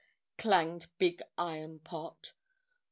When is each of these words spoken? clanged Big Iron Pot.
clanged 0.35 0.87
Big 0.97 1.21
Iron 1.37 1.77
Pot. 1.77 2.31